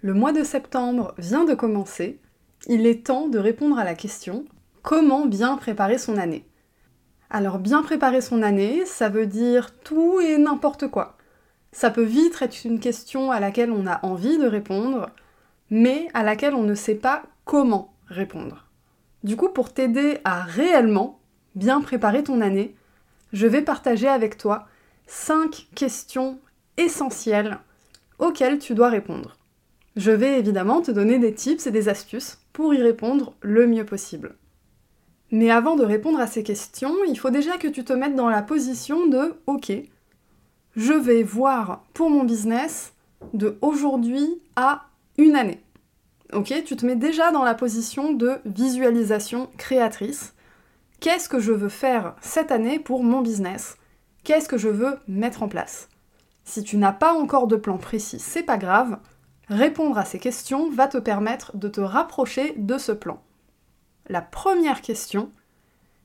Le 0.00 0.14
mois 0.14 0.32
de 0.32 0.44
septembre 0.44 1.12
vient 1.18 1.44
de 1.44 1.54
commencer. 1.54 2.20
Il 2.68 2.86
est 2.86 3.04
temps 3.04 3.26
de 3.26 3.38
répondre 3.40 3.80
à 3.80 3.84
la 3.84 3.96
question 3.96 4.44
comment 4.82 5.26
bien 5.26 5.56
préparer 5.56 5.98
son 5.98 6.18
année? 6.18 6.46
Alors 7.30 7.58
bien 7.58 7.82
préparer 7.82 8.20
son 8.20 8.42
année, 8.42 8.86
ça 8.86 9.08
veut 9.08 9.26
dire 9.26 9.76
tout 9.80 10.20
et 10.20 10.38
n'importe 10.38 10.86
quoi. 10.86 11.16
Ça 11.72 11.90
peut 11.90 12.04
vite 12.04 12.40
être 12.40 12.64
une 12.64 12.78
question 12.78 13.32
à 13.32 13.40
laquelle 13.40 13.72
on 13.72 13.88
a 13.88 13.98
envie 14.06 14.38
de 14.38 14.46
répondre, 14.46 15.10
mais 15.68 16.06
à 16.14 16.22
laquelle 16.22 16.54
on 16.54 16.62
ne 16.62 16.76
sait 16.76 16.94
pas 16.94 17.24
comment 17.44 17.92
répondre. 18.06 18.66
Du 19.24 19.34
coup, 19.34 19.48
pour 19.48 19.72
t'aider 19.74 20.18
à 20.22 20.42
réellement 20.42 21.18
bien 21.56 21.80
préparer 21.80 22.22
ton 22.22 22.40
année, 22.40 22.76
je 23.32 23.48
vais 23.48 23.62
partager 23.62 24.06
avec 24.06 24.38
toi 24.38 24.68
5 25.08 25.66
questions 25.74 26.38
essentielles 26.76 27.58
auxquelles 28.20 28.60
tu 28.60 28.74
dois 28.74 28.90
répondre. 28.90 29.37
Je 29.98 30.12
vais 30.12 30.38
évidemment 30.38 30.80
te 30.80 30.92
donner 30.92 31.18
des 31.18 31.34
tips 31.34 31.66
et 31.66 31.72
des 31.72 31.88
astuces 31.88 32.38
pour 32.52 32.72
y 32.72 32.80
répondre 32.80 33.34
le 33.40 33.66
mieux 33.66 33.84
possible. 33.84 34.36
Mais 35.32 35.50
avant 35.50 35.74
de 35.74 35.84
répondre 35.84 36.20
à 36.20 36.28
ces 36.28 36.44
questions, 36.44 36.94
il 37.08 37.18
faut 37.18 37.30
déjà 37.30 37.58
que 37.58 37.66
tu 37.66 37.82
te 37.82 37.92
mettes 37.92 38.14
dans 38.14 38.28
la 38.28 38.42
position 38.42 39.08
de 39.08 39.34
OK, 39.48 39.72
je 40.76 40.92
vais 40.92 41.24
voir 41.24 41.82
pour 41.94 42.10
mon 42.10 42.22
business 42.22 42.92
de 43.34 43.58
aujourd'hui 43.60 44.40
à 44.54 44.86
une 45.16 45.34
année. 45.34 45.60
Ok, 46.32 46.54
tu 46.64 46.76
te 46.76 46.86
mets 46.86 46.94
déjà 46.94 47.32
dans 47.32 47.42
la 47.42 47.54
position 47.56 48.12
de 48.12 48.36
visualisation 48.44 49.50
créatrice. 49.58 50.32
Qu'est-ce 51.00 51.28
que 51.28 51.40
je 51.40 51.50
veux 51.52 51.68
faire 51.68 52.14
cette 52.20 52.52
année 52.52 52.78
pour 52.78 53.02
mon 53.02 53.20
business? 53.20 53.76
Qu'est-ce 54.22 54.48
que 54.48 54.58
je 54.58 54.68
veux 54.68 54.94
mettre 55.08 55.42
en 55.42 55.48
place? 55.48 55.88
Si 56.44 56.62
tu 56.62 56.76
n'as 56.76 56.92
pas 56.92 57.14
encore 57.14 57.48
de 57.48 57.56
plan 57.56 57.78
précis, 57.78 58.20
c'est 58.20 58.44
pas 58.44 58.58
grave. 58.58 58.98
Répondre 59.50 59.96
à 59.96 60.04
ces 60.04 60.18
questions 60.18 60.68
va 60.70 60.88
te 60.88 60.98
permettre 60.98 61.56
de 61.56 61.68
te 61.68 61.80
rapprocher 61.80 62.52
de 62.58 62.76
ce 62.76 62.92
plan. 62.92 63.22
La 64.08 64.20
première 64.20 64.82
question, 64.82 65.30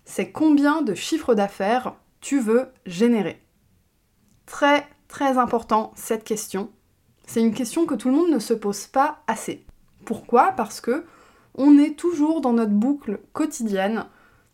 c'est 0.05 0.31
combien 0.31 0.81
de 0.81 0.93
chiffre 0.93 1.35
d'affaires 1.35 1.95
tu 2.21 2.39
veux 2.39 2.69
générer? 2.85 3.41
Très 4.45 4.87
très 5.09 5.37
important 5.37 5.91
cette 5.95 6.23
question. 6.23 6.69
C'est 7.27 7.41
une 7.41 7.53
question 7.53 7.85
que 7.85 7.95
tout 7.95 8.09
le 8.09 8.15
monde 8.15 8.31
ne 8.31 8.39
se 8.39 8.53
pose 8.53 8.87
pas 8.87 9.19
assez. 9.27 9.65
Pourquoi? 10.05 10.53
Parce 10.53 10.79
que 10.79 11.05
on 11.55 11.77
est 11.77 11.97
toujours 11.97 12.39
dans 12.39 12.53
notre 12.53 12.71
boucle 12.71 13.19
quotidienne 13.33 14.05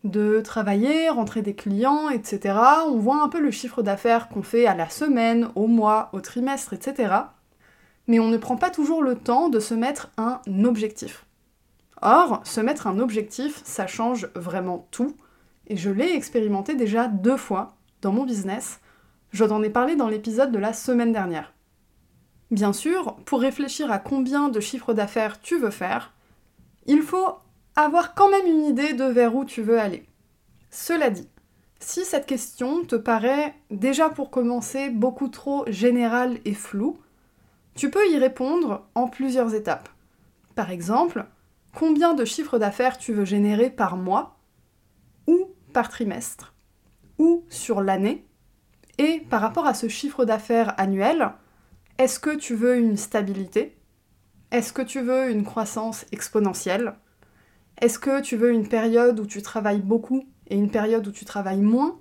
de 0.04 0.42
travailler, 0.42 1.10
rentrer 1.10 1.44
des 1.44 1.56
clients, 1.56 2.10
etc. 2.10 2.58
On 2.88 2.98
voit 2.98 3.22
un 3.22 3.30
peu 3.30 3.40
le 3.40 3.52
chiffre 3.52 3.84
d'affaires 3.84 4.30
qu'on 4.30 4.44
fait 4.44 4.66
à 4.66 4.74
la 4.74 4.90
semaine, 4.90 5.50
au 5.56 5.68
mois, 5.68 6.10
au 6.14 6.22
trimestre, 6.22 6.74
etc 6.74 7.22
mais 8.10 8.20
on 8.20 8.28
ne 8.28 8.38
prend 8.38 8.58
pas 8.58 8.72
toujours 8.72 9.04
le 9.04 9.16
temps 9.16 9.50
de 9.50 9.60
se 9.60 9.76
mettre 9.76 10.10
un 10.18 10.42
objectif. 10.66 11.28
Or, 12.02 12.42
se 12.44 12.60
mettre 12.60 12.88
un 12.88 12.98
objectif, 12.98 13.62
ça 13.64 13.86
change 13.86 14.30
vraiment 14.34 14.88
tout, 14.90 15.16
et 15.68 15.78
je 15.78 15.92
l'ai 15.92 16.16
expérimenté 16.16 16.74
déjà 16.74 17.08
deux 17.08 17.38
fois 17.38 17.76
dans 18.02 18.12
mon 18.12 18.26
business. 18.26 18.80
Je 19.32 19.46
t'en 19.46 19.62
ai 19.62 19.70
parlé 19.70 19.96
dans 19.96 20.08
l'épisode 20.08 20.52
de 20.52 20.58
la 20.58 20.74
semaine 20.74 21.14
dernière. 21.14 21.54
Bien 22.50 22.74
sûr, 22.74 23.16
pour 23.26 23.42
réfléchir 23.42 23.92
à 23.92 24.00
combien 24.00 24.50
de 24.50 24.60
chiffres 24.60 24.96
d'affaires 24.96 25.40
tu 25.40 25.60
veux 25.60 25.70
faire, 25.70 26.12
il 26.88 27.04
faut 27.04 27.36
avoir 27.76 28.16
quand 28.16 28.32
même 28.32 28.48
une 28.48 28.66
idée 28.66 28.94
de 28.94 29.04
vers 29.04 29.36
où 29.36 29.46
tu 29.46 29.62
veux 29.62 29.80
aller. 29.80 30.08
Cela 30.72 31.12
dit, 31.12 31.30
si 31.80 32.06
cette 32.06 32.26
question 32.26 32.84
te 32.86 32.96
paraît 32.96 33.54
déjà 33.70 34.10
pour 34.10 34.32
commencer 34.32 34.90
beaucoup 34.90 35.28
trop 35.28 35.64
générale 35.68 36.40
et 36.44 36.56
floue, 36.56 36.98
tu 37.80 37.90
peux 37.90 38.10
y 38.12 38.18
répondre 38.18 38.90
en 38.94 39.08
plusieurs 39.08 39.56
étapes. 39.56 39.88
Par 40.54 40.70
exemple, 40.70 41.26
combien 41.74 42.14
de 42.14 42.26
chiffres 42.26 42.60
d'affaires 42.60 42.98
tu 42.98 43.14
veux 43.14 43.24
générer 43.24 43.70
par 43.70 43.96
mois, 43.96 44.38
ou 45.28 45.56
par 45.72 45.88
trimestre, 45.88 46.54
ou 47.20 47.46
sur 47.48 47.80
l'année, 47.80 48.28
et 48.98 49.22
par 49.30 49.40
rapport 49.40 49.66
à 49.66 49.74
ce 49.74 49.88
chiffre 49.88 50.26
d'affaires 50.26 50.74
annuel, 50.78 51.32
est-ce 51.98 52.20
que 52.20 52.36
tu 52.36 52.54
veux 52.54 52.76
une 52.76 52.98
stabilité? 52.98 53.78
Est-ce 54.52 54.74
que 54.74 54.82
tu 54.82 55.00
veux 55.00 55.32
une 55.32 55.46
croissance 55.46 56.06
exponentielle? 56.12 56.96
Est-ce 57.80 57.98
que 57.98 58.20
tu 58.20 58.36
veux 58.36 58.52
une 58.52 58.68
période 58.68 59.22
où 59.22 59.26
tu 59.26 59.42
travailles 59.42 59.80
beaucoup 59.80 60.26
et 60.50 60.58
une 60.58 60.70
période 60.70 61.08
où 61.08 61.14
tu 61.14 61.24
travailles 61.24 61.62
moins? 61.62 61.98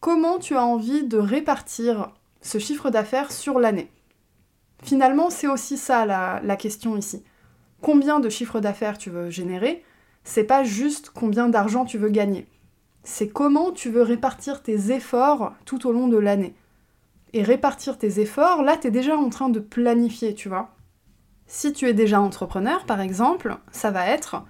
Comment 0.00 0.38
tu 0.38 0.56
as 0.56 0.66
envie 0.66 1.04
de 1.04 1.16
répartir 1.16 2.12
ce 2.42 2.58
chiffre 2.58 2.90
d'affaires 2.90 3.32
sur 3.32 3.58
l'année? 3.58 3.90
Finalement, 4.82 5.30
c'est 5.30 5.46
aussi 5.46 5.76
ça 5.76 6.04
la, 6.04 6.56
question 6.56 6.96
ici. 6.96 7.22
Combien 7.80 8.20
de 8.20 8.28
chiffre 8.28 8.60
d'affaires 8.60 8.98
tu 8.98 9.10
veux 9.10 9.30
générer? 9.30 9.84
C'est 10.24 10.44
pas 10.44 10.64
juste 10.64 11.10
combien 11.10 11.48
d'argent 11.48 11.84
tu 11.84 11.98
veux 11.98 12.10
gagner. 12.10 12.46
C'est 13.04 13.28
comment 13.28 13.72
tu 13.72 13.90
veux 13.90 14.02
répartir 14.02 14.62
tes 14.62 14.92
efforts 14.92 15.54
tout 15.64 15.86
au 15.86 15.92
long 15.92 16.08
de 16.08 16.18
l'année. 16.18 16.54
Et 17.32 17.42
répartir 17.42 17.98
tes 17.98 18.20
efforts, 18.20 18.62
là, 18.62 18.76
tu 18.76 18.88
es 18.88 18.90
déjà 18.90 19.16
en 19.16 19.30
train 19.30 19.48
de 19.48 19.58
planifier, 19.58 20.34
tu 20.34 20.48
vois. 20.48 20.70
Si 21.46 21.72
tu 21.72 21.88
es 21.88 21.94
déjà 21.94 22.20
entrepreneur, 22.20 22.84
par 22.84 23.00
exemple, 23.00 23.56
ça 23.72 23.90
va 23.90 24.06
être 24.06 24.44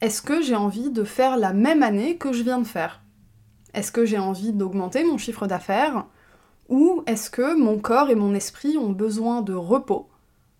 est-ce 0.00 0.22
que 0.22 0.40
j'ai 0.40 0.54
envie 0.54 0.90
de 0.90 1.02
faire 1.02 1.36
la 1.36 1.52
même 1.52 1.82
année 1.82 2.18
que 2.18 2.32
je 2.32 2.44
viens 2.44 2.60
de 2.60 2.66
faire? 2.66 3.02
Est-ce 3.74 3.90
que 3.90 4.04
j'ai 4.04 4.18
envie 4.18 4.52
d'augmenter 4.52 5.02
mon 5.02 5.18
chiffre 5.18 5.48
d'affaires? 5.48 6.06
Ou 6.68 7.02
est-ce 7.06 7.30
que 7.30 7.56
mon 7.56 7.78
corps 7.78 8.10
et 8.10 8.14
mon 8.14 8.34
esprit 8.34 8.76
ont 8.76 8.90
besoin 8.90 9.42
de 9.42 9.54
repos? 9.54 10.08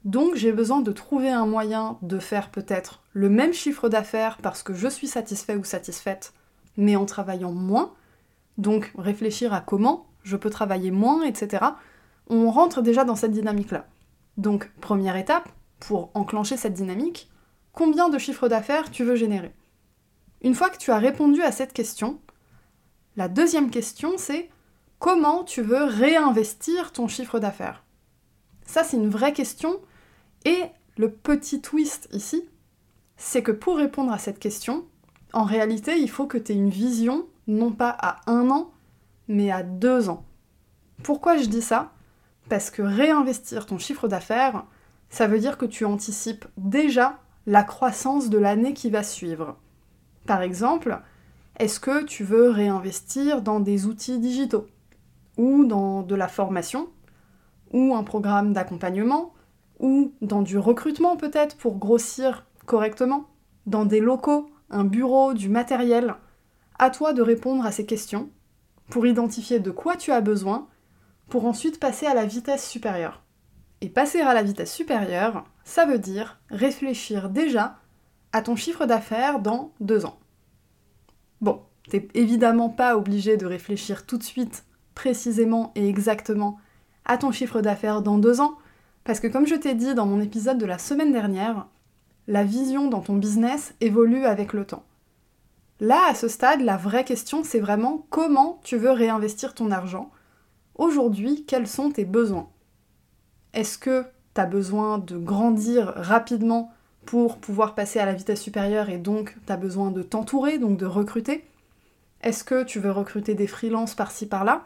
Donc 0.05 0.37
j'ai 0.37 0.53
besoin 0.53 0.81
de 0.81 0.93
trouver 0.93 1.29
un 1.29 1.45
moyen 1.45 1.99
de 2.03 2.19
faire 2.19 2.51
peut-être 2.51 3.03
le 3.13 3.29
même 3.29 3.53
chiffre 3.53 3.89
d'affaires 3.89 4.39
parce 4.43 4.63
que 4.63 4.73
je 4.73 4.89
suis 4.89 5.07
satisfait 5.07 5.57
ou 5.57 5.65
satisfaite, 5.65 6.33
mais 6.77 6.97
en 6.97 7.05
travaillant 7.05 7.53
moins. 7.53 7.93
Donc 8.57 8.93
réfléchir 8.97 9.53
à 9.53 9.61
comment 9.61 10.07
je 10.23 10.37
peux 10.37 10.51
travailler 10.51 10.91
moins, 10.91 11.25
etc. 11.25 11.65
On 12.29 12.51
rentre 12.51 12.81
déjà 12.81 13.05
dans 13.05 13.17
cette 13.17 13.33
dynamique-là. 13.33 13.87
Donc 14.37 14.71
première 14.81 15.17
étape, 15.17 15.49
pour 15.81 16.11
enclencher 16.15 16.57
cette 16.57 16.75
dynamique, 16.75 17.31
combien 17.73 18.09
de 18.09 18.19
chiffre 18.19 18.49
d'affaires 18.49 18.91
tu 18.91 19.05
veux 19.05 19.17
générer? 19.17 19.53
Une 20.41 20.55
fois 20.55 20.71
que 20.71 20.79
tu 20.79 20.91
as 20.91 20.99
répondu 20.99 21.43
à 21.43 21.53
cette 21.53 21.73
question, 21.73 22.21
la 23.17 23.29
deuxième 23.29 23.71
question 23.71 24.13
c'est 24.17 24.49
comment 24.99 25.45
tu 25.45 25.63
veux 25.63 25.85
réinvestir 25.85 26.93
ton 26.93 27.09
chiffre 27.09 27.39
d'affaires? 27.39 27.85
Ça, 28.65 28.85
c'est 28.85 28.97
une 28.97 29.09
vraie 29.09 29.33
question. 29.33 29.81
Et 30.45 30.63
le 30.97 31.11
petit 31.11 31.61
twist 31.61 32.09
ici, 32.13 32.49
c'est 33.17 33.43
que 33.43 33.53
pour 33.53 33.77
répondre 33.77 34.13
à 34.13 34.19
cette 34.19 34.39
question, 34.39 34.85
en 35.33 35.45
réalité, 35.45 35.99
il 35.99 36.11
faut 36.11 36.27
que 36.27 36.39
tu 36.39 36.53
aies 36.53 36.57
une 36.57 36.71
vision, 36.71 37.27
non 37.47 37.73
pas 37.73 37.97
à 37.99 38.21
un 38.31 38.51
an, 38.51 38.71
mais 39.27 39.51
à 39.51 39.63
deux 39.63 40.09
ans. 40.09 40.25
Pourquoi 41.03 41.37
je 41.37 41.47
dis 41.47 41.63
ça? 41.63 41.93
Parce 42.49 42.71
que 42.71 42.83
réinvestir 42.83 43.67
ton 43.67 43.79
chiffre 43.79 44.09
d'affaires, 44.09 44.65
ça 45.11 45.27
veut 45.27 45.39
dire 45.39 45.59
que 45.59 45.67
tu 45.67 45.85
anticipes 45.85 46.47
déjà 46.57 47.19
la 47.47 47.63
croissance 47.63 48.31
de 48.31 48.39
l'année 48.39 48.75
qui 48.75 48.91
va 48.91 49.03
suivre. 49.03 49.57
Par 50.27 50.43
exemple, 50.43 51.01
est-ce 51.59 51.81
que 51.81 52.05
tu 52.05 52.25
veux 52.25 52.51
réinvestir 52.51 53.43
dans 53.43 53.61
des 53.61 53.87
outils 53.87 54.19
digitaux? 54.19 54.67
Ou 55.39 55.65
dans 55.65 56.03
de 56.03 56.15
la 56.15 56.29
formation, 56.29 56.89
ou 57.73 57.95
un 57.95 58.03
programme 58.03 58.53
d'accompagnement, 58.53 59.33
ou 59.79 60.13
dans 60.21 60.43
du 60.43 60.59
recrutement 60.59 61.17
peut-être 61.17 61.57
pour 61.57 61.79
grossir 61.79 62.45
correctement, 62.67 63.29
dans 63.67 63.87
des 63.87 64.01
locaux, 64.01 64.51
un 64.69 64.85
bureau, 64.85 65.33
du 65.33 65.49
matériel. 65.49 66.17
À 66.79 66.91
toi 66.91 67.13
de 67.13 67.23
répondre 67.23 67.65
à 67.65 67.73
ces 67.73 67.87
questions 67.87 68.31
pour 68.91 69.07
identifier 69.07 69.61
de 69.61 69.71
quoi 69.71 69.97
tu 69.97 70.13
as 70.13 70.21
besoin, 70.21 70.67
pour 71.29 71.45
ensuite 71.45 71.79
passer 71.79 72.07
à 72.07 72.15
la 72.15 72.25
vitesse 72.25 72.69
supérieure. 72.69 73.23
Et 73.81 73.89
passer 73.89 74.21
à 74.21 74.35
la 74.35 74.43
vitesse 74.43 74.73
supérieure, 74.73 75.45
ça 75.63 75.85
veut 75.85 75.99
dire 75.99 76.41
réfléchir 76.51 77.29
déjà 77.29 77.77
à 78.33 78.43
ton 78.43 78.57
chiffre 78.57 78.87
d'affaires 78.87 79.41
dans 79.41 79.73
deux 79.81 80.05
ans. 80.05 80.19
Bon, 81.41 81.63
t'es 81.89 82.09
évidemment 82.15 82.71
pas 82.71 82.97
obligé 82.97 83.37
de 83.37 83.47
réfléchir 83.47 84.07
tout 84.07 84.19
de 84.19 84.23
suite 84.23 84.65
précisément 84.99 85.71
et 85.77 85.89
exactement 85.89 86.59
à 87.05 87.19
ton 87.19 87.31
chiffre 87.31 87.61
d'affaires 87.61 88.03
dans 88.03 88.19
deux 88.19 88.41
ans, 88.41 88.59
parce 89.05 89.21
que 89.21 89.29
comme 89.29 89.47
je 89.47 89.55
t'ai 89.55 89.77
dit 89.77 89.95
dans 89.95 90.07
mon 90.07 90.21
épisode 90.21 90.59
de 90.59 90.67
la 90.67 90.77
semaine 90.77 91.13
dernière, 91.13 91.69
la 92.27 92.43
vision 92.43 92.89
dans 92.89 93.01
ton 93.01 93.15
business 93.15 93.75
évolue 93.81 94.25
avec 94.25 94.53
le 94.53 94.65
temps. 94.65 94.83
Là, 95.79 96.01
à 96.09 96.17
ce 96.17 96.27
stade, 96.27 96.63
la 96.63 96.77
vraie 96.77 97.05
question, 97.05 97.45
c'est 97.45 97.61
vraiment 97.61 98.07
comment 98.11 98.59
tu 98.65 98.77
veux 98.77 98.91
réinvestir 98.91 99.55
ton 99.55 99.71
argent. 99.71 100.11
Aujourd'hui, 100.75 101.45
quels 101.47 101.69
sont 101.69 101.93
tes 101.93 102.05
besoins? 102.05 102.49
Est-ce 103.55 103.79
que 103.79 104.05
tu 104.35 104.41
as 104.41 104.47
besoin 104.47 104.99
de 104.99 105.17
grandir 105.17 105.93
rapidement 105.95 106.73
pour 107.07 107.39
pouvoir 107.39 107.77
passer 107.77 108.01
à 108.01 108.05
la 108.05 108.15
vitesse 108.15 108.43
supérieure 108.43 108.91
et 108.91 108.99
donc 108.99 109.37
tu 109.47 109.53
as 109.53 109.57
besoin 109.57 109.93
de 109.93 110.03
t'entourer, 110.03 110.59
donc 110.59 110.77
de 110.77 110.87
recruter? 110.87 111.45
Est-ce 112.21 112.43
que 112.43 112.65
tu 112.65 112.81
veux 112.81 112.91
recruter 112.91 113.35
des 113.35 113.47
freelances 113.47 113.95
par-ci 113.95 114.27
par-là? 114.27 114.65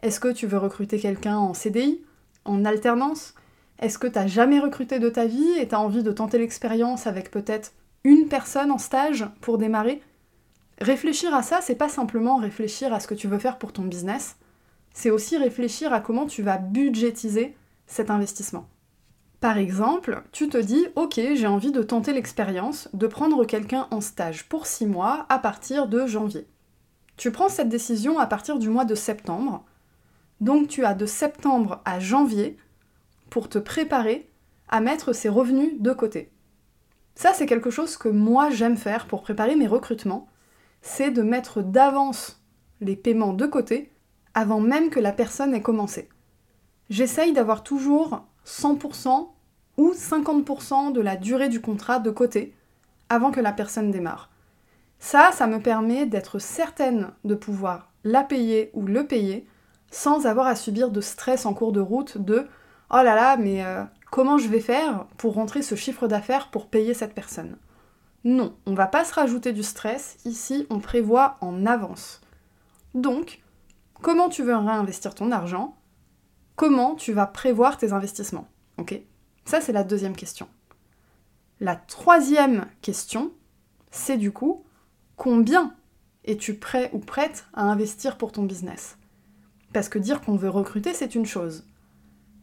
Est-ce 0.00 0.20
que 0.20 0.32
tu 0.32 0.46
veux 0.46 0.58
recruter 0.58 0.98
quelqu'un 0.98 1.36
en 1.36 1.54
CDI, 1.54 2.00
en 2.44 2.64
alternance? 2.64 3.34
Est-ce 3.78 3.98
que 3.98 4.06
tu 4.06 4.18
n'as 4.18 4.26
jamais 4.26 4.58
recruté 4.58 4.98
de 4.98 5.08
ta 5.08 5.26
vie 5.26 5.52
et 5.58 5.68
tu 5.68 5.74
as 5.74 5.80
envie 5.80 6.02
de 6.02 6.12
tenter 6.12 6.38
l'expérience 6.38 7.06
avec 7.06 7.30
peut-être 7.30 7.72
une 8.04 8.28
personne 8.28 8.70
en 8.70 8.78
stage 8.78 9.26
pour 9.40 9.58
démarrer? 9.58 10.02
Réfléchir 10.80 11.34
à 11.34 11.42
ça, 11.42 11.60
c'est 11.60 11.74
pas 11.74 11.88
simplement 11.88 12.36
réfléchir 12.36 12.92
à 12.92 13.00
ce 13.00 13.06
que 13.06 13.14
tu 13.14 13.28
veux 13.28 13.38
faire 13.38 13.58
pour 13.58 13.72
ton 13.72 13.82
business, 13.82 14.36
c'est 14.94 15.10
aussi 15.10 15.36
réfléchir 15.36 15.92
à 15.92 16.00
comment 16.00 16.26
tu 16.26 16.42
vas 16.42 16.58
budgétiser 16.58 17.56
cet 17.86 18.10
investissement. 18.10 18.68
Par 19.40 19.56
exemple, 19.56 20.22
tu 20.32 20.48
te 20.48 20.58
dis 20.58 20.86
Ok, 20.96 21.14
j'ai 21.16 21.46
envie 21.46 21.72
de 21.72 21.82
tenter 21.82 22.12
l'expérience 22.12 22.88
de 22.92 23.06
prendre 23.06 23.44
quelqu'un 23.44 23.88
en 23.90 24.00
stage 24.00 24.48
pour 24.48 24.66
6 24.66 24.86
mois 24.86 25.26
à 25.28 25.38
partir 25.38 25.86
de 25.86 26.06
janvier. 26.06 26.46
Tu 27.16 27.30
prends 27.30 27.48
cette 27.48 27.68
décision 27.68 28.18
à 28.18 28.26
partir 28.26 28.58
du 28.58 28.68
mois 28.68 28.84
de 28.84 28.94
septembre. 28.94 29.64
Donc 30.40 30.68
tu 30.68 30.84
as 30.84 30.94
de 30.94 31.06
septembre 31.06 31.80
à 31.84 32.00
janvier 32.00 32.56
pour 33.28 33.48
te 33.48 33.58
préparer 33.58 34.28
à 34.68 34.80
mettre 34.80 35.12
ces 35.12 35.28
revenus 35.28 35.80
de 35.80 35.92
côté. 35.92 36.30
Ça, 37.14 37.32
c'est 37.34 37.46
quelque 37.46 37.70
chose 37.70 37.96
que 37.96 38.08
moi 38.08 38.50
j'aime 38.50 38.76
faire 38.76 39.06
pour 39.06 39.22
préparer 39.22 39.56
mes 39.56 39.66
recrutements, 39.66 40.28
c'est 40.80 41.10
de 41.10 41.22
mettre 41.22 41.62
d'avance 41.62 42.42
les 42.80 42.96
paiements 42.96 43.34
de 43.34 43.46
côté 43.46 43.92
avant 44.32 44.60
même 44.60 44.90
que 44.90 45.00
la 45.00 45.12
personne 45.12 45.54
ait 45.54 45.60
commencé. 45.60 46.08
J'essaye 46.88 47.32
d'avoir 47.32 47.62
toujours 47.62 48.24
100% 48.46 49.28
ou 49.76 49.92
50% 49.92 50.92
de 50.92 51.00
la 51.00 51.16
durée 51.16 51.48
du 51.48 51.60
contrat 51.60 51.98
de 51.98 52.10
côté 52.10 52.54
avant 53.08 53.30
que 53.30 53.40
la 53.40 53.52
personne 53.52 53.90
démarre. 53.90 54.30
Ça, 54.98 55.30
ça 55.32 55.46
me 55.46 55.60
permet 55.60 56.06
d'être 56.06 56.38
certaine 56.38 57.10
de 57.24 57.34
pouvoir 57.34 57.90
la 58.04 58.22
payer 58.22 58.70
ou 58.74 58.86
le 58.86 59.06
payer 59.06 59.46
sans 59.90 60.26
avoir 60.26 60.46
à 60.46 60.56
subir 60.56 60.90
de 60.90 61.00
stress 61.00 61.46
en 61.46 61.54
cours 61.54 61.72
de 61.72 61.80
route 61.80 62.18
de 62.18 62.46
oh 62.90 62.96
là 62.96 63.14
là, 63.14 63.36
mais 63.36 63.64
euh, 63.64 63.82
comment 64.10 64.38
je 64.38 64.48
vais 64.48 64.60
faire 64.60 65.06
pour 65.16 65.34
rentrer 65.34 65.62
ce 65.62 65.74
chiffre 65.74 66.08
d'affaires 66.08 66.50
pour 66.50 66.68
payer 66.68 66.94
cette 66.94 67.14
personne? 67.14 67.56
Non, 68.24 68.54
on 68.66 68.74
va 68.74 68.86
pas 68.86 69.04
se 69.04 69.14
rajouter 69.14 69.52
du 69.52 69.62
stress, 69.62 70.18
ici 70.24 70.66
on 70.70 70.78
prévoit 70.78 71.36
en 71.40 71.66
avance. 71.66 72.20
Donc, 72.94 73.40
comment 74.02 74.28
tu 74.28 74.42
veux 74.42 74.56
réinvestir 74.56 75.14
ton 75.14 75.30
argent? 75.32 75.76
Comment 76.56 76.94
tu 76.94 77.12
vas 77.12 77.26
prévoir 77.26 77.78
tes 77.78 77.92
investissements? 77.92 78.48
Ok? 78.76 79.00
Ça, 79.46 79.60
c'est 79.60 79.72
la 79.72 79.84
deuxième 79.84 80.14
question. 80.14 80.48
La 81.60 81.76
troisième 81.76 82.66
question, 82.82 83.32
c'est 83.90 84.16
du 84.16 84.32
coup, 84.32 84.64
combien 85.16 85.74
es-tu 86.24 86.54
prêt 86.54 86.90
ou 86.92 86.98
prête 86.98 87.46
à 87.54 87.62
investir 87.62 88.18
pour 88.18 88.32
ton 88.32 88.42
business? 88.42 88.98
Parce 89.72 89.88
que 89.88 89.98
dire 89.98 90.20
qu'on 90.20 90.36
veut 90.36 90.48
recruter, 90.48 90.94
c'est 90.94 91.14
une 91.14 91.26
chose. 91.26 91.66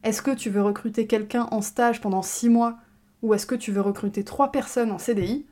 Est-ce 0.03 0.21
que 0.21 0.31
tu 0.31 0.50
veux 0.50 0.62
recruter 0.62 1.07
quelqu'un 1.07 1.47
en 1.51 1.62
stage 1.62 2.01
pendant 2.01 2.21
six 2.21 2.50
mois 2.50 2.77
ou 3.21 3.33
est-ce 3.33 3.45
que 3.45 3.56
tu 3.56 3.71
veux 3.71 3.81
recruter 3.81 4.24
trois 4.24 4.51
personnes 4.51 4.91
en 4.91 5.00
CDI 5.00 5.45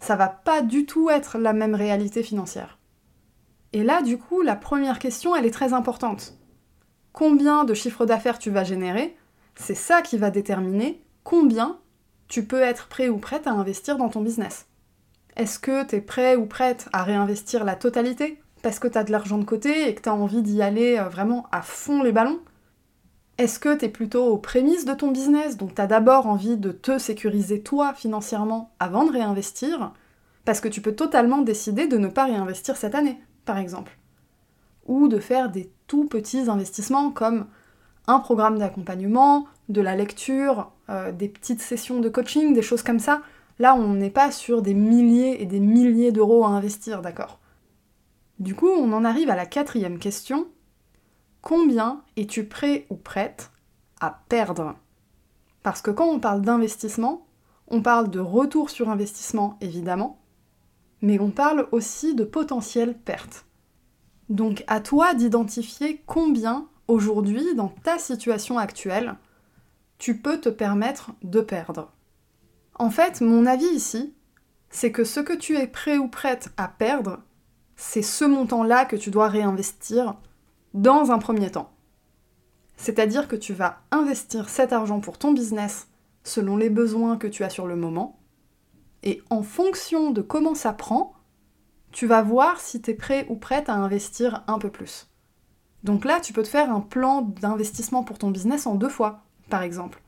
Ça 0.00 0.16
va 0.16 0.28
pas 0.28 0.62
du 0.62 0.86
tout 0.86 1.08
être 1.08 1.38
la 1.38 1.52
même 1.52 1.74
réalité 1.74 2.22
financière. 2.22 2.78
Et 3.72 3.84
là, 3.84 4.02
du 4.02 4.18
coup, 4.18 4.42
la 4.42 4.56
première 4.56 4.98
question, 4.98 5.34
elle 5.34 5.46
est 5.46 5.50
très 5.50 5.72
importante 5.72 6.36
combien 7.12 7.64
de 7.64 7.74
chiffre 7.74 8.06
d'affaires 8.06 8.38
tu 8.38 8.50
vas 8.50 8.64
générer, 8.64 9.16
c'est 9.54 9.74
ça 9.74 10.02
qui 10.02 10.18
va 10.18 10.30
déterminer 10.30 11.02
combien 11.24 11.78
tu 12.28 12.44
peux 12.46 12.60
être 12.60 12.88
prêt 12.88 13.08
ou 13.08 13.18
prête 13.18 13.46
à 13.46 13.52
investir 13.52 13.98
dans 13.98 14.08
ton 14.08 14.22
business. 14.22 14.66
Est-ce 15.36 15.58
que 15.58 15.84
tu 15.86 15.96
es 15.96 16.00
prêt 16.00 16.36
ou 16.36 16.46
prête 16.46 16.88
à 16.92 17.04
réinvestir 17.04 17.64
la 17.64 17.76
totalité? 17.76 18.41
Parce 18.62 18.78
que 18.78 18.88
tu 18.88 18.96
as 18.96 19.04
de 19.04 19.12
l'argent 19.12 19.38
de 19.38 19.44
côté 19.44 19.88
et 19.88 19.94
que 19.94 20.02
tu 20.02 20.08
as 20.08 20.14
envie 20.14 20.42
d'y 20.42 20.62
aller 20.62 20.96
euh, 20.98 21.08
vraiment 21.08 21.46
à 21.52 21.62
fond 21.62 22.02
les 22.02 22.12
ballons 22.12 22.40
Est-ce 23.38 23.58
que 23.58 23.76
tu 23.76 23.84
es 23.84 23.88
plutôt 23.88 24.26
aux 24.26 24.38
prémices 24.38 24.84
de 24.84 24.94
ton 24.94 25.10
business, 25.10 25.56
donc 25.56 25.74
tu 25.74 25.80
as 25.80 25.86
d'abord 25.86 26.26
envie 26.26 26.56
de 26.56 26.70
te 26.70 26.98
sécuriser 26.98 27.60
toi 27.60 27.92
financièrement 27.92 28.70
avant 28.78 29.04
de 29.04 29.12
réinvestir 29.12 29.92
Parce 30.44 30.60
que 30.60 30.68
tu 30.68 30.80
peux 30.80 30.94
totalement 30.94 31.42
décider 31.42 31.86
de 31.88 31.98
ne 31.98 32.08
pas 32.08 32.26
réinvestir 32.26 32.76
cette 32.76 32.94
année, 32.94 33.18
par 33.44 33.58
exemple? 33.58 33.98
Ou 34.86 35.08
de 35.08 35.18
faire 35.18 35.50
des 35.50 35.70
tout 35.86 36.06
petits 36.06 36.48
investissements 36.48 37.10
comme 37.10 37.46
un 38.06 38.18
programme 38.18 38.58
d'accompagnement, 38.58 39.46
de 39.68 39.80
la 39.80 39.94
lecture, 39.94 40.72
euh, 40.90 41.12
des 41.12 41.28
petites 41.28 41.60
sessions 41.60 42.00
de 42.00 42.08
coaching, 42.08 42.52
des 42.52 42.62
choses 42.62 42.82
comme 42.82 42.98
ça. 42.98 43.22
Là, 43.58 43.74
on 43.74 43.94
n'est 43.94 44.10
pas 44.10 44.32
sur 44.32 44.62
des 44.62 44.74
milliers 44.74 45.40
et 45.42 45.46
des 45.46 45.60
milliers 45.60 46.10
d'euros 46.10 46.44
à 46.44 46.48
investir, 46.48 47.00
d'accord? 47.00 47.38
Du 48.42 48.56
coup, 48.56 48.70
on 48.70 48.92
en 48.92 49.04
arrive 49.04 49.30
à 49.30 49.36
la 49.36 49.46
quatrième 49.46 50.00
question. 50.00 50.48
Combien 51.42 52.02
es-tu 52.16 52.44
prêt 52.44 52.86
ou 52.90 52.96
prête 52.96 53.52
à 54.00 54.24
perdre? 54.28 54.74
Parce 55.62 55.80
que 55.80 55.92
quand 55.92 56.08
on 56.08 56.18
parle 56.18 56.42
d'investissement, 56.42 57.24
on 57.68 57.82
parle 57.82 58.10
de 58.10 58.18
retour 58.18 58.68
sur 58.68 58.90
investissement, 58.90 59.58
évidemment, 59.60 60.18
mais 61.02 61.20
on 61.20 61.30
parle 61.30 61.68
aussi 61.70 62.16
de 62.16 62.24
potentielle 62.24 62.98
perte. 62.98 63.46
Donc 64.28 64.64
à 64.66 64.80
toi 64.80 65.14
d'identifier 65.14 66.02
combien 66.04 66.66
aujourd'hui, 66.88 67.54
dans 67.54 67.72
ta 67.84 68.00
situation 68.00 68.58
actuelle, 68.58 69.14
tu 69.98 70.18
peux 70.18 70.40
te 70.40 70.48
permettre 70.48 71.12
de 71.22 71.40
perdre. 71.40 71.92
En 72.74 72.90
fait, 72.90 73.20
mon 73.20 73.46
avis 73.46 73.66
ici, 73.66 74.12
c'est 74.68 74.90
que 74.90 75.04
ce 75.04 75.20
que 75.20 75.32
tu 75.32 75.56
es 75.56 75.68
prêt 75.68 75.96
ou 75.96 76.08
prête 76.08 76.50
à 76.56 76.66
perdre, 76.66 77.20
c'est 77.76 78.02
ce 78.02 78.24
montant-là 78.24 78.84
que 78.84 78.96
tu 78.96 79.10
dois 79.10 79.28
réinvestir 79.28 80.14
dans 80.74 81.10
un 81.10 81.18
premier 81.18 81.50
temps. 81.50 81.72
C'est-à-dire 82.76 83.28
que 83.28 83.36
tu 83.36 83.52
vas 83.52 83.80
investir 83.90 84.48
cet 84.48 84.72
argent 84.72 85.00
pour 85.00 85.18
ton 85.18 85.32
business 85.32 85.88
selon 86.24 86.56
les 86.56 86.70
besoins 86.70 87.16
que 87.16 87.26
tu 87.26 87.44
as 87.44 87.50
sur 87.50 87.66
le 87.66 87.76
moment, 87.76 88.18
et 89.02 89.22
en 89.30 89.42
fonction 89.42 90.10
de 90.10 90.22
comment 90.22 90.54
ça 90.54 90.72
prend, 90.72 91.14
tu 91.90 92.06
vas 92.06 92.22
voir 92.22 92.60
si 92.60 92.80
tu 92.80 92.90
es 92.90 92.94
prêt 92.94 93.26
ou 93.28 93.36
prête 93.36 93.68
à 93.68 93.74
investir 93.74 94.44
un 94.46 94.58
peu 94.58 94.70
plus. 94.70 95.08
Donc 95.82 96.04
là, 96.04 96.20
tu 96.20 96.32
peux 96.32 96.42
te 96.42 96.48
faire 96.48 96.72
un 96.72 96.80
plan 96.80 97.22
d'investissement 97.22 98.04
pour 98.04 98.18
ton 98.18 98.30
business 98.30 98.66
en 98.66 98.76
deux 98.76 98.88
fois, 98.88 99.24
par 99.50 99.62
exemple. 99.62 100.00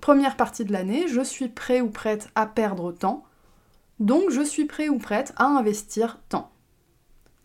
Première 0.00 0.36
partie 0.36 0.64
de 0.64 0.72
l'année, 0.72 1.08
je 1.08 1.20
suis 1.20 1.48
prêt 1.48 1.80
ou 1.80 1.90
prête 1.90 2.30
à 2.34 2.46
perdre 2.46 2.92
temps, 2.92 3.24
donc 4.00 4.30
je 4.30 4.42
suis 4.42 4.64
prêt 4.64 4.88
ou 4.88 4.98
prête 4.98 5.32
à 5.36 5.44
investir 5.44 6.18
temps. 6.28 6.50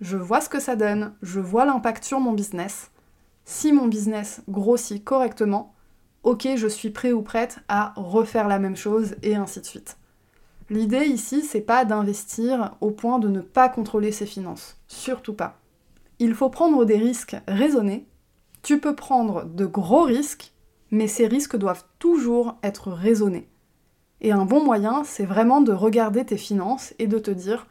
Je 0.01 0.15
vois 0.15 0.39
ce 0.39 0.49
que 0.49 0.59
ça 0.59 0.75
donne, 0.75 1.13
je 1.21 1.39
vois 1.39 1.65
l'impact 1.65 2.03
sur 2.03 2.19
mon 2.19 2.31
business. 2.31 2.91
Si 3.43 3.73
mon 3.73 3.87
business 3.87 4.41
grossit 4.47 5.03
correctement, 5.03 5.73
ok, 6.23 6.47
je 6.55 6.67
suis 6.67 6.89
prêt 6.89 7.11
ou 7.11 7.21
prête 7.21 7.59
à 7.67 7.93
refaire 7.97 8.47
la 8.47 8.59
même 8.59 8.77
chose 8.77 9.15
et 9.23 9.35
ainsi 9.35 9.59
de 9.59 9.65
suite. 9.65 9.97
L'idée 10.69 11.05
ici, 11.05 11.41
c'est 11.41 11.61
pas 11.61 11.83
d'investir 11.83 12.75
au 12.79 12.91
point 12.91 13.19
de 13.19 13.27
ne 13.27 13.41
pas 13.41 13.69
contrôler 13.69 14.11
ses 14.11 14.25
finances. 14.25 14.77
Surtout 14.87 15.33
pas. 15.33 15.59
Il 16.19 16.35
faut 16.35 16.49
prendre 16.49 16.85
des 16.85 16.97
risques 16.97 17.35
raisonnés. 17.47 18.05
Tu 18.61 18.79
peux 18.79 18.95
prendre 18.95 19.45
de 19.45 19.65
gros 19.65 20.03
risques, 20.03 20.53
mais 20.91 21.07
ces 21.07 21.27
risques 21.27 21.57
doivent 21.57 21.85
toujours 21.97 22.57
être 22.61 22.91
raisonnés. 22.91 23.49
Et 24.21 24.31
un 24.31 24.45
bon 24.45 24.63
moyen, 24.63 25.03
c'est 25.03 25.25
vraiment 25.25 25.61
de 25.61 25.71
regarder 25.71 26.25
tes 26.25 26.37
finances 26.37 26.93
et 26.99 27.07
de 27.07 27.19
te 27.19 27.31
dire 27.31 27.67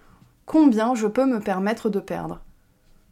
combien 0.48 0.94
je 0.94 1.06
peux 1.06 1.26
me 1.26 1.40
permettre 1.40 1.90
de 1.90 2.00
perdre. 2.00 2.40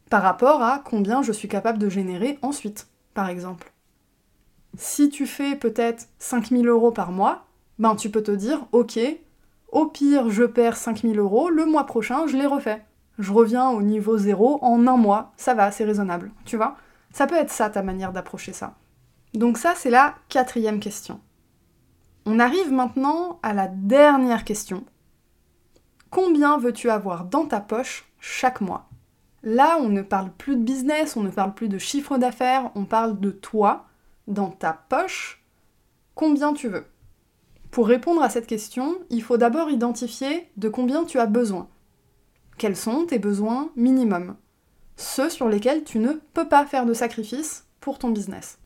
Par 0.09 0.23
rapport 0.23 0.63
à 0.63 0.81
combien 0.83 1.21
je 1.21 1.31
suis 1.31 1.47
capable 1.47 1.77
de 1.77 1.87
générer 1.87 2.39
ensuite, 2.41 2.87
par 3.13 3.29
exemple. 3.29 3.71
Si 4.75 5.09
tu 5.09 5.27
fais 5.27 5.55
peut-être 5.55 6.07
5000 6.19 6.67
euros 6.67 6.91
par 6.91 7.11
mois, 7.11 7.45
ben 7.77 7.95
tu 7.95 8.09
peux 8.09 8.23
te 8.23 8.31
dire 8.31 8.65
ok, 8.71 8.99
au 9.71 9.85
pire, 9.85 10.29
je 10.29 10.43
perds 10.43 10.77
5000 10.77 11.19
euros, 11.19 11.49
le 11.49 11.65
mois 11.65 11.85
prochain, 11.85 12.25
je 12.25 12.35
les 12.35 12.47
refais. 12.47 12.83
Je 13.19 13.31
reviens 13.31 13.69
au 13.69 13.81
niveau 13.81 14.17
zéro 14.17 14.57
en 14.63 14.87
un 14.87 14.97
mois, 14.97 15.31
ça 15.37 15.53
va, 15.53 15.71
c'est 15.71 15.85
raisonnable, 15.85 16.31
tu 16.45 16.57
vois 16.57 16.75
Ça 17.11 17.27
peut 17.27 17.35
être 17.35 17.51
ça 17.51 17.69
ta 17.69 17.83
manière 17.83 18.13
d'approcher 18.13 18.53
ça. 18.53 18.75
Donc 19.33 19.57
ça, 19.57 19.73
c'est 19.75 19.89
la 19.91 20.15
quatrième 20.29 20.79
question. 20.79 21.19
On 22.25 22.39
arrive 22.39 22.73
maintenant 22.73 23.39
à 23.43 23.53
la 23.53 23.67
dernière 23.67 24.43
question. 24.43 24.83
Combien 26.09 26.57
veux-tu 26.57 26.89
avoir 26.89 27.25
dans 27.25 27.45
ta 27.45 27.59
poche 27.59 28.09
chaque 28.19 28.61
mois? 28.61 28.89
Là, 29.43 29.77
on 29.79 29.89
ne 29.89 30.01
parle 30.01 30.31
plus 30.31 30.55
de 30.55 30.63
business, 30.63 31.15
on 31.15 31.23
ne 31.23 31.29
parle 31.29 31.53
plus 31.53 31.69
de 31.69 31.77
chiffre 31.77 32.17
d'affaires, 32.17 32.71
on 32.75 32.85
parle 32.85 33.19
de 33.19 33.31
toi, 33.31 33.85
dans 34.27 34.49
ta 34.49 34.73
poche, 34.73 35.43
combien 36.15 36.53
tu 36.53 36.67
veux? 36.67 36.85
Pour 37.71 37.87
répondre 37.87 38.21
à 38.21 38.29
cette 38.29 38.47
question, 38.47 38.97
il 39.09 39.21
faut 39.21 39.37
d'abord 39.37 39.69
identifier 39.69 40.49
de 40.57 40.69
combien 40.69 41.03
tu 41.03 41.19
as 41.19 41.25
besoin. 41.25 41.67
Quels 42.57 42.75
sont 42.75 43.05
tes 43.05 43.19
besoins 43.19 43.69
minimums? 43.75 44.35
Ceux 44.95 45.29
sur 45.29 45.47
lesquels 45.47 45.83
tu 45.83 45.99
ne 45.99 46.13
peux 46.33 46.47
pas 46.47 46.65
faire 46.65 46.85
de 46.85 46.93
sacrifice 46.93 47.65
pour 47.79 47.99
ton 47.99 48.09
business. 48.09 48.57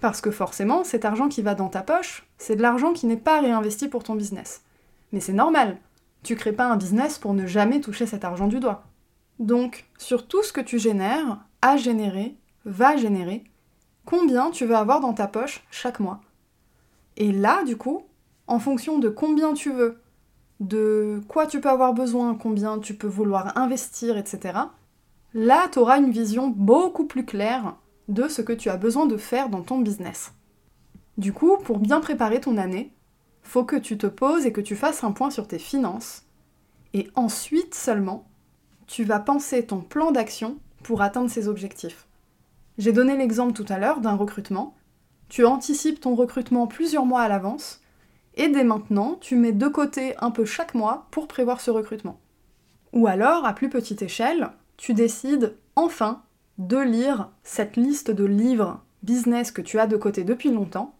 Parce 0.00 0.20
que 0.20 0.30
forcément, 0.30 0.84
cet 0.84 1.04
argent 1.04 1.28
qui 1.28 1.42
va 1.42 1.54
dans 1.54 1.68
ta 1.68 1.82
poche, 1.82 2.26
c'est 2.38 2.56
de 2.56 2.62
l'argent 2.62 2.92
qui 2.92 3.06
n'est 3.06 3.16
pas 3.16 3.40
réinvesti 3.40 3.88
pour 3.88 4.04
ton 4.04 4.14
business. 4.14 4.62
Mais 5.12 5.20
c'est 5.20 5.32
normal, 5.32 5.78
tu 6.22 6.36
crées 6.36 6.52
pas 6.52 6.66
un 6.66 6.76
business 6.76 7.18
pour 7.18 7.34
ne 7.34 7.46
jamais 7.46 7.80
toucher 7.80 8.06
cet 8.06 8.24
argent 8.24 8.46
du 8.46 8.60
doigt. 8.60 8.84
Donc, 9.38 9.86
sur 9.98 10.26
tout 10.26 10.42
ce 10.42 10.52
que 10.52 10.60
tu 10.60 10.78
génères, 10.78 11.38
a 11.62 11.76
généré, 11.76 12.36
va 12.64 12.96
générer, 12.96 13.44
combien 14.04 14.50
tu 14.50 14.66
veux 14.66 14.76
avoir 14.76 15.00
dans 15.00 15.14
ta 15.14 15.26
poche 15.26 15.64
chaque 15.70 16.00
mois. 16.00 16.20
Et 17.16 17.32
là, 17.32 17.64
du 17.64 17.76
coup, 17.76 18.02
en 18.46 18.58
fonction 18.58 18.98
de 18.98 19.08
combien 19.08 19.54
tu 19.54 19.72
veux, 19.72 20.00
de 20.60 21.22
quoi 21.28 21.46
tu 21.46 21.60
peux 21.60 21.70
avoir 21.70 21.94
besoin, 21.94 22.34
combien 22.34 22.78
tu 22.78 22.94
peux 22.94 23.06
vouloir 23.06 23.56
investir, 23.56 24.16
etc., 24.16 24.58
là, 25.32 25.68
tu 25.68 25.78
auras 25.78 25.98
une 25.98 26.10
vision 26.10 26.48
beaucoup 26.48 27.06
plus 27.06 27.24
claire 27.24 27.76
de 28.08 28.28
ce 28.28 28.42
que 28.42 28.52
tu 28.52 28.68
as 28.68 28.76
besoin 28.76 29.06
de 29.06 29.16
faire 29.16 29.48
dans 29.48 29.62
ton 29.62 29.78
business. 29.78 30.32
Du 31.16 31.32
coup, 31.32 31.56
pour 31.58 31.78
bien 31.78 32.00
préparer 32.00 32.40
ton 32.40 32.56
année, 32.56 32.92
faut 33.42 33.64
que 33.64 33.76
tu 33.76 33.98
te 33.98 34.06
poses 34.06 34.46
et 34.46 34.52
que 34.52 34.60
tu 34.60 34.76
fasses 34.76 35.04
un 35.04 35.12
point 35.12 35.30
sur 35.30 35.48
tes 35.48 35.58
finances. 35.58 36.24
Et 36.94 37.08
ensuite 37.14 37.74
seulement, 37.74 38.28
tu 38.86 39.04
vas 39.04 39.20
penser 39.20 39.66
ton 39.66 39.80
plan 39.80 40.10
d'action 40.10 40.58
pour 40.82 41.02
atteindre 41.02 41.30
ces 41.30 41.48
objectifs. 41.48 42.06
J'ai 42.78 42.92
donné 42.92 43.16
l'exemple 43.16 43.52
tout 43.52 43.66
à 43.68 43.78
l'heure 43.78 44.00
d'un 44.00 44.14
recrutement. 44.14 44.74
Tu 45.28 45.44
anticipes 45.44 46.00
ton 46.00 46.14
recrutement 46.14 46.66
plusieurs 46.66 47.06
mois 47.06 47.22
à 47.22 47.28
l'avance 47.28 47.80
et 48.34 48.48
dès 48.48 48.64
maintenant, 48.64 49.18
tu 49.20 49.36
mets 49.36 49.52
de 49.52 49.68
côté 49.68 50.14
un 50.18 50.30
peu 50.30 50.44
chaque 50.44 50.74
mois 50.74 51.06
pour 51.10 51.28
prévoir 51.28 51.60
ce 51.60 51.70
recrutement. 51.70 52.20
Ou 52.92 53.06
alors, 53.06 53.44
à 53.44 53.52
plus 53.52 53.68
petite 53.68 54.02
échelle, 54.02 54.50
tu 54.76 54.94
décides 54.94 55.56
enfin 55.76 56.22
de 56.58 56.78
lire 56.78 57.30
cette 57.42 57.76
liste 57.76 58.10
de 58.10 58.24
livres 58.24 58.82
business 59.02 59.50
que 59.50 59.62
tu 59.62 59.78
as 59.78 59.86
de 59.86 59.96
côté 59.96 60.24
depuis 60.24 60.50
longtemps. 60.50 60.94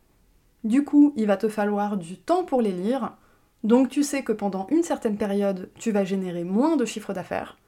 Du 0.64 0.84
coup, 0.84 1.12
il 1.16 1.26
va 1.26 1.36
te 1.36 1.48
falloir 1.48 1.96
du 1.96 2.18
temps 2.18 2.44
pour 2.44 2.60
les 2.60 2.72
lire, 2.72 3.16
donc 3.64 3.88
tu 3.88 4.02
sais 4.02 4.22
que 4.22 4.32
pendant 4.32 4.66
une 4.70 4.82
certaine 4.82 5.16
période, 5.16 5.70
tu 5.78 5.90
vas 5.90 6.04
générer 6.04 6.44
moins 6.44 6.76
de 6.76 6.84
chiffre 6.84 7.12
d'affaires. 7.12 7.58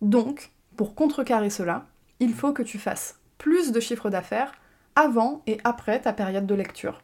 Donc, 0.00 0.52
pour 0.76 0.94
contrecarrer 0.94 1.50
cela, 1.50 1.86
il 2.20 2.32
faut 2.32 2.52
que 2.52 2.62
tu 2.62 2.78
fasses 2.78 3.20
plus 3.38 3.72
de 3.72 3.80
chiffre 3.80 4.10
d'affaires 4.10 4.52
avant 4.94 5.42
et 5.46 5.58
après 5.64 6.00
ta 6.00 6.12
période 6.12 6.46
de 6.46 6.54
lecture. 6.54 7.02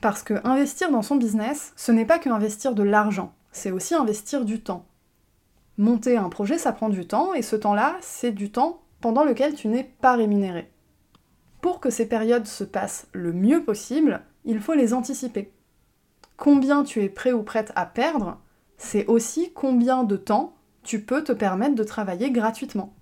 Parce 0.00 0.22
que 0.22 0.34
investir 0.44 0.90
dans 0.90 1.02
son 1.02 1.16
business, 1.16 1.72
ce 1.76 1.92
n'est 1.92 2.06
pas 2.06 2.18
que 2.18 2.30
investir 2.30 2.74
de 2.74 2.82
l'argent, 2.82 3.34
c'est 3.52 3.70
aussi 3.70 3.94
investir 3.94 4.44
du 4.44 4.62
temps. 4.62 4.86
Monter 5.76 6.16
un 6.16 6.28
projet, 6.28 6.58
ça 6.58 6.72
prend 6.72 6.88
du 6.88 7.06
temps, 7.06 7.34
et 7.34 7.42
ce 7.42 7.56
temps-là, 7.56 7.96
c'est 8.00 8.32
du 8.32 8.50
temps 8.50 8.82
pendant 9.00 9.24
lequel 9.24 9.54
tu 9.54 9.68
n'es 9.68 9.84
pas 9.84 10.16
rémunéré. 10.16 10.70
Pour 11.60 11.80
que 11.80 11.90
ces 11.90 12.06
périodes 12.06 12.46
se 12.46 12.64
passent 12.64 13.08
le 13.12 13.32
mieux 13.32 13.62
possible, 13.62 14.22
il 14.44 14.60
faut 14.60 14.74
les 14.74 14.94
anticiper. 14.94 15.52
Combien 16.36 16.84
tu 16.84 17.02
es 17.02 17.08
prêt 17.08 17.32
ou 17.32 17.42
prête 17.42 17.72
à 17.76 17.86
perdre, 17.86 18.40
c'est 18.78 19.06
aussi 19.06 19.52
combien 19.52 20.04
de 20.04 20.16
temps 20.16 20.54
tu 20.82 21.02
peux 21.02 21.22
te 21.22 21.32
permettre 21.32 21.74
de 21.74 21.84
travailler 21.84 22.30
gratuitement. 22.30 22.94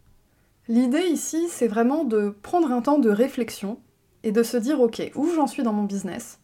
L'idée 0.66 1.06
ici, 1.06 1.48
c'est 1.48 1.68
vraiment 1.68 2.04
de 2.04 2.30
prendre 2.42 2.72
un 2.72 2.82
temps 2.82 2.98
de 2.98 3.10
réflexion 3.10 3.78
et 4.24 4.32
de 4.32 4.42
se 4.42 4.56
dire 4.56 4.80
ok, 4.80 5.12
où 5.14 5.28
j'en 5.34 5.46
suis 5.46 5.62
dans 5.62 5.72
mon 5.72 5.84
business 5.84 6.40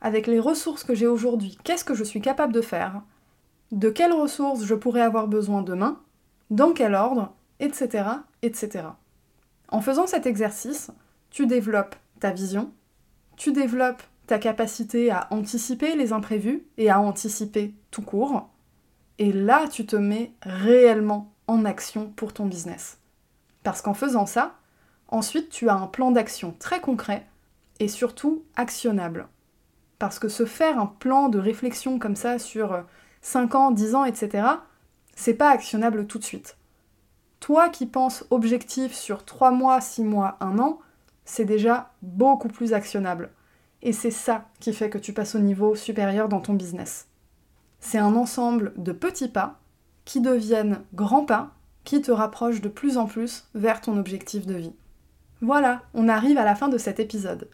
avec 0.00 0.26
les 0.26 0.40
ressources 0.40 0.84
que 0.84 0.94
j'ai 0.94 1.06
aujourd'hui, 1.06 1.58
qu'est-ce 1.64 1.84
que 1.84 1.94
je 1.94 2.04
suis 2.04 2.20
capable 2.20 2.52
de 2.52 2.60
faire, 2.60 3.02
de 3.72 3.90
quelles 3.90 4.12
ressources 4.12 4.64
je 4.64 4.74
pourrais 4.74 5.00
avoir 5.00 5.26
besoin 5.26 5.62
demain, 5.62 6.00
dans 6.50 6.72
quel 6.72 6.94
ordre, 6.94 7.34
etc., 7.60 8.04
etc. 8.42 8.84
En 9.68 9.80
faisant 9.80 10.06
cet 10.06 10.26
exercice, 10.26 10.90
tu 11.30 11.46
développes 11.46 11.96
ta 12.20 12.30
vision, 12.30 12.70
tu 13.36 13.52
développes 13.52 14.02
ta 14.26 14.38
capacité 14.38 15.10
à 15.10 15.28
anticiper 15.30 15.96
les 15.96 16.12
imprévus 16.12 16.66
et 16.78 16.90
à 16.90 17.00
anticiper 17.00 17.74
tout 17.90 18.02
court, 18.02 18.48
et 19.18 19.32
là 19.32 19.66
tu 19.68 19.86
te 19.86 19.96
mets 19.96 20.32
réellement 20.42 21.32
en 21.46 21.64
action 21.64 22.12
pour 22.16 22.32
ton 22.32 22.46
business. 22.46 22.98
Parce 23.62 23.82
qu'en 23.82 23.94
faisant 23.94 24.26
ça, 24.26 24.54
ensuite 25.08 25.48
tu 25.48 25.68
as 25.68 25.74
un 25.74 25.86
plan 25.86 26.10
d'action 26.10 26.54
très 26.58 26.80
concret 26.80 27.26
et 27.80 27.88
surtout 27.88 28.44
actionnable. 28.56 29.28
Parce 29.98 30.18
que 30.18 30.28
se 30.28 30.44
faire 30.44 30.78
un 30.78 30.86
plan 30.86 31.28
de 31.28 31.38
réflexion 31.38 31.98
comme 31.98 32.16
ça 32.16 32.38
sur 32.38 32.84
5 33.22 33.54
ans, 33.54 33.70
10 33.70 33.94
ans, 33.94 34.04
etc., 34.04 34.46
c'est 35.14 35.34
pas 35.34 35.50
actionnable 35.50 36.06
tout 36.06 36.18
de 36.18 36.24
suite. 36.24 36.56
Toi 37.40 37.68
qui 37.68 37.86
penses 37.86 38.24
objectif 38.30 38.92
sur 38.92 39.24
3 39.24 39.50
mois, 39.50 39.80
6 39.80 40.04
mois, 40.04 40.36
1 40.40 40.58
an, 40.58 40.80
c'est 41.24 41.44
déjà 41.44 41.92
beaucoup 42.02 42.48
plus 42.48 42.72
actionnable. 42.72 43.30
Et 43.82 43.92
c'est 43.92 44.10
ça 44.10 44.46
qui 44.60 44.72
fait 44.72 44.90
que 44.90 44.98
tu 44.98 45.12
passes 45.12 45.34
au 45.34 45.38
niveau 45.38 45.74
supérieur 45.74 46.28
dans 46.28 46.40
ton 46.40 46.54
business. 46.54 47.08
C'est 47.80 47.98
un 47.98 48.14
ensemble 48.16 48.72
de 48.76 48.92
petits 48.92 49.28
pas 49.28 49.60
qui 50.04 50.20
deviennent 50.20 50.80
grands 50.94 51.24
pas 51.24 51.50
qui 51.84 52.02
te 52.02 52.10
rapprochent 52.10 52.60
de 52.60 52.68
plus 52.68 52.98
en 52.98 53.06
plus 53.06 53.44
vers 53.54 53.80
ton 53.80 53.96
objectif 53.96 54.46
de 54.46 54.54
vie. 54.54 54.74
Voilà, 55.40 55.82
on 55.94 56.08
arrive 56.08 56.38
à 56.38 56.44
la 56.44 56.54
fin 56.54 56.68
de 56.68 56.78
cet 56.78 56.98
épisode. 56.98 57.48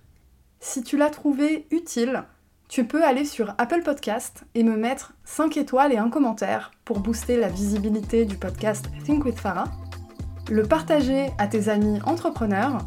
Si 0.61 0.83
tu 0.83 0.97
l'as 0.97 1.11
trouvé 1.11 1.67
utile, 1.71 2.25
tu 2.69 2.87
peux 2.87 3.05
aller 3.05 3.27
sur 3.27 3.55
Apple 3.59 3.83
Podcast 3.83 4.45
et 4.55 4.63
me 4.63 4.77
mettre 4.77 5.13
5 5.25 5.57
étoiles 5.59 5.93
et 5.93 5.99
un 5.99 6.09
commentaire 6.09 6.71
pour 6.85 7.01
booster 7.01 7.37
la 7.37 7.49
visibilité 7.49 8.25
du 8.25 8.39
podcast 8.39 8.87
Think 9.05 9.25
with 9.27 9.39
Farah, 9.39 9.71
le 10.51 10.63
partager 10.63 11.31
à 11.37 11.47
tes 11.47 11.69
amis 11.69 12.01
entrepreneurs 12.07 12.79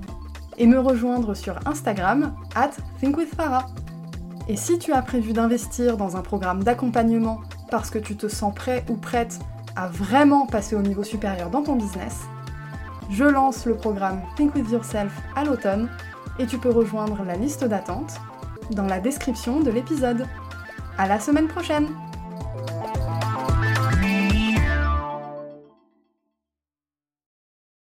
et 0.57 0.67
me 0.67 0.79
rejoindre 0.79 1.33
sur 1.33 1.59
Instagram 1.65 2.35
at 2.55 2.71
thinkwithfarah. 2.99 3.67
Et 4.47 4.55
si 4.55 4.77
tu 4.77 4.93
as 4.93 5.01
prévu 5.01 5.33
d'investir 5.33 5.97
dans 5.97 6.17
un 6.17 6.21
programme 6.21 6.63
d'accompagnement 6.63 7.41
parce 7.71 7.89
que 7.89 7.99
tu 7.99 8.15
te 8.15 8.27
sens 8.27 8.53
prêt 8.53 8.85
ou 8.89 8.95
prête 8.95 9.39
à 9.75 9.87
vraiment 9.87 10.45
passer 10.45 10.75
au 10.75 10.81
niveau 10.81 11.03
supérieur 11.03 11.49
dans 11.49 11.63
ton 11.63 11.75
business, 11.75 12.21
je 13.09 13.23
lance 13.23 13.65
le 13.65 13.75
programme 13.75 14.21
Think 14.35 14.55
with 14.55 14.69
Yourself 14.71 15.13
à 15.35 15.43
l'automne 15.43 15.89
et 16.39 16.45
tu 16.45 16.57
peux 16.57 16.71
rejoindre 16.71 17.23
la 17.23 17.35
liste 17.35 17.63
d'attente 17.63 18.19
dans 18.71 18.85
la 18.85 18.99
description 18.99 19.59
de 19.61 19.71
l'épisode. 19.71 20.25
À 20.97 21.07
la 21.07 21.19
semaine 21.19 21.47
prochaine! 21.47 21.87